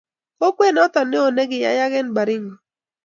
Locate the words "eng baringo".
1.99-2.55